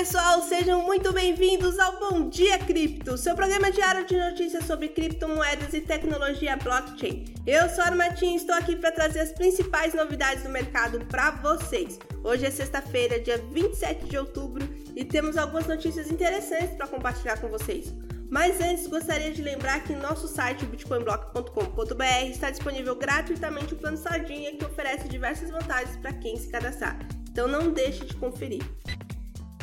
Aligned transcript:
pessoal, 0.00 0.40
sejam 0.40 0.82
muito 0.82 1.12
bem-vindos 1.12 1.78
ao 1.78 1.98
Bom 1.98 2.30
Dia 2.30 2.58
Cripto, 2.58 3.18
seu 3.18 3.34
programa 3.34 3.70
diário 3.70 4.06
de 4.06 4.16
notícias 4.16 4.64
sobre 4.64 4.88
criptomoedas 4.88 5.74
e 5.74 5.80
tecnologia 5.82 6.56
blockchain. 6.56 7.26
Eu 7.46 7.68
sou 7.68 7.84
a 7.84 7.88
Armatinha 7.88 8.32
e 8.32 8.36
estou 8.36 8.54
aqui 8.54 8.76
para 8.76 8.90
trazer 8.92 9.20
as 9.20 9.30
principais 9.30 9.92
novidades 9.92 10.42
do 10.42 10.48
mercado 10.48 11.04
para 11.04 11.32
vocês. 11.32 11.98
Hoje 12.24 12.46
é 12.46 12.50
sexta-feira, 12.50 13.20
dia 13.20 13.36
27 13.52 14.06
de 14.06 14.16
outubro, 14.16 14.66
e 14.96 15.04
temos 15.04 15.36
algumas 15.36 15.66
notícias 15.66 16.10
interessantes 16.10 16.74
para 16.78 16.86
compartilhar 16.86 17.38
com 17.38 17.48
vocês. 17.48 17.92
Mas 18.30 18.58
antes, 18.58 18.86
gostaria 18.86 19.30
de 19.30 19.42
lembrar 19.42 19.84
que 19.84 19.94
nosso 19.94 20.28
site, 20.28 20.64
bitcoinblock.com.br, 20.64 22.30
está 22.30 22.48
disponível 22.48 22.96
gratuitamente 22.96 23.74
o 23.74 23.76
plano 23.76 23.98
Sardinha, 23.98 24.56
que 24.56 24.64
oferece 24.64 25.08
diversas 25.08 25.50
vantagens 25.50 25.94
para 25.98 26.14
quem 26.14 26.38
se 26.38 26.48
cadastrar. 26.48 26.98
Então 27.30 27.46
não 27.46 27.70
deixe 27.70 28.06
de 28.06 28.14
conferir. 28.14 28.62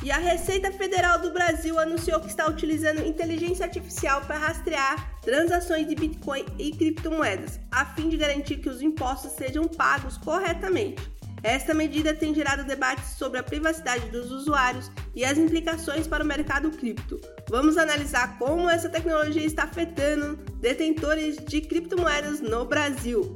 E 0.07 0.11
a 0.11 0.19
Receita 0.19 0.71
Federal 0.71 1.19
do 1.19 1.31
Brasil 1.31 1.77
anunciou 1.77 2.21
que 2.21 2.29
está 2.29 2.47
utilizando 2.47 3.05
inteligência 3.05 3.65
artificial 3.65 4.21
para 4.21 4.37
rastrear 4.37 5.19
transações 5.19 5.85
de 5.85 5.95
Bitcoin 5.95 6.45
e 6.57 6.71
criptomoedas, 6.71 7.59
a 7.69 7.83
fim 7.87 8.07
de 8.07 8.15
garantir 8.15 8.59
que 8.59 8.69
os 8.69 8.81
impostos 8.81 9.33
sejam 9.33 9.67
pagos 9.67 10.15
corretamente. 10.17 11.11
Esta 11.43 11.73
medida 11.73 12.15
tem 12.15 12.33
gerado 12.33 12.63
debates 12.63 13.17
sobre 13.17 13.37
a 13.39 13.43
privacidade 13.43 14.09
dos 14.09 14.31
usuários 14.31 14.89
e 15.13 15.25
as 15.25 15.37
implicações 15.37 16.07
para 16.07 16.23
o 16.23 16.27
mercado 16.27 16.71
cripto. 16.71 17.19
Vamos 17.49 17.77
analisar 17.77 18.37
como 18.39 18.69
essa 18.69 18.87
tecnologia 18.87 19.43
está 19.43 19.63
afetando 19.63 20.37
detentores 20.61 21.35
de 21.35 21.59
criptomoedas 21.59 22.39
no 22.39 22.63
Brasil. 22.63 23.35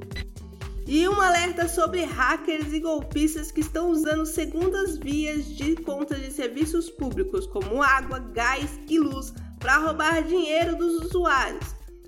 E 0.93 1.07
um 1.07 1.21
alerta 1.21 1.69
sobre 1.69 2.03
hackers 2.03 2.73
e 2.73 2.81
golpistas 2.81 3.49
que 3.49 3.61
estão 3.61 3.91
usando 3.91 4.25
segundas 4.25 4.97
vias 4.97 5.45
de 5.45 5.77
contas 5.77 6.19
de 6.19 6.33
serviços 6.33 6.89
públicos, 6.89 7.47
como 7.47 7.81
água, 7.81 8.19
gás 8.19 8.77
e 8.89 8.99
luz, 8.99 9.33
para 9.57 9.77
roubar 9.77 10.21
dinheiro 10.21 10.75
dos 10.75 11.05
usuários. 11.05 11.63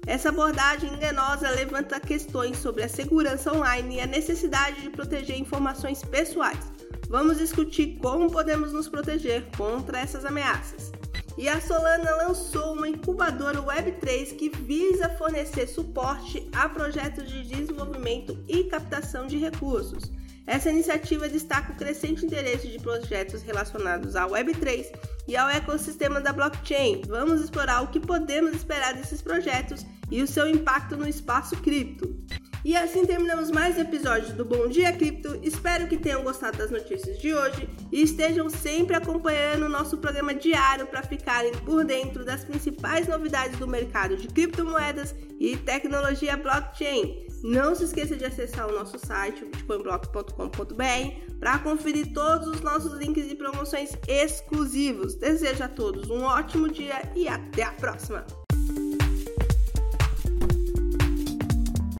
Essa 0.06 0.28
abordagem 0.28 0.94
enganosa 0.94 1.50
levanta 1.52 1.98
questões 1.98 2.58
sobre 2.58 2.84
a 2.84 2.90
segurança 2.90 3.53
online 3.53 3.95
e 3.95 4.02
a 4.02 4.06
necessidade 4.06 4.81
de 4.81 4.90
proteger 4.90 5.40
informações 5.40 6.03
pessoais. 6.03 6.70
Vamos 7.08 7.38
discutir 7.38 7.97
como 8.02 8.30
podemos 8.30 8.73
nos 8.73 8.90
proteger 8.90 9.45
contra 9.56 10.02
essas 10.02 10.25
ameaças. 10.25 10.92
E 11.36 11.50
a 11.50 11.59
Solana 11.59 12.16
lançou 12.28 12.73
uma 12.73 12.88
incubadora 12.88 13.59
Web3 13.59 14.36
que 14.36 14.50
visa 14.50 15.09
fornecer 15.09 15.67
suporte 15.67 16.48
a 16.53 16.70
projetos 16.70 17.28
de 17.28 17.44
desenvolvimento 17.44 18.38
e 18.48 18.66
captação 18.66 19.25
de 19.25 19.38
recursos. 19.38 20.12
Essa 20.45 20.70
iniciativa 20.70 21.28
destaca 21.28 21.72
o 21.72 21.75
crescente 21.75 22.25
interesse 22.25 22.67
de 22.67 22.78
projetos 22.78 23.42
relacionados 23.42 24.16
à 24.16 24.28
Web3 24.28 24.88
e 25.28 25.36
ao 25.36 25.50
ecossistema 25.50 26.22
da 26.22 26.34
blockchain. 26.34 27.02
Vamos 27.08 27.42
explorar 27.42 27.81
o 27.81 27.88
que 27.88 28.00
podemos 28.00 28.53
esperar 28.53 28.94
desses 28.94 29.22
projetos 29.22 29.86
e 30.12 30.22
o 30.22 30.28
seu 30.28 30.47
impacto 30.47 30.95
no 30.95 31.08
espaço 31.08 31.56
cripto. 31.58 32.22
E 32.66 32.78
assim 32.78 33.06
terminamos 33.06 33.52
mais 33.52 33.78
episódios 33.78 34.31
do 34.31 34.45
Bom 34.45 34.69
Dia 34.69 34.94
Cripto. 34.94 35.38
Espero 35.44 35.86
que 35.86 35.97
tenham 35.97 36.23
gostado 36.23 36.58
das 36.58 36.72
notícias 36.72 37.19
de 37.19 37.33
hoje 37.33 37.67
e 37.92 38.02
estejam 38.02 38.50
sempre 38.50 38.95
acompanhando 38.95 39.66
o 39.66 39.69
nosso 39.69 39.97
programa 39.97 40.33
diário 40.33 40.88
para 40.88 41.03
ficarem 41.03 41.52
por 41.52 41.84
dentro 41.84 42.23
das 42.23 42.45
principais 42.45 43.06
novidades 43.06 43.59
do 43.59 43.67
mercado 43.67 44.16
de 44.16 44.30
criptomoedas 44.30 45.14
e 45.38 45.58
tecnologia 45.58 46.38
blockchain. 46.38 47.28
Não 47.44 47.75
se 47.75 47.84
esqueça 47.84 48.16
de 48.16 48.23
acessar 48.23 48.69
o 48.69 48.73
nosso 48.73 48.97
site, 48.97 49.44
bitcoinblock.com.br, 49.44 51.38
para 51.39 51.59
conferir 51.59 52.14
todos 52.14 52.47
os 52.47 52.61
nossos 52.61 52.94
links 52.94 53.30
e 53.30 53.36
promoções 53.36 53.91
exclusivos. 54.08 55.16
Desejo 55.16 55.66
a 55.66 55.67
todos 55.67 56.09
um 56.09 56.23
ótimo 56.23 56.69
dia 56.69 57.11
e 57.14 57.28
até 57.28 57.64
a 57.64 57.73
próxima! 57.73 58.25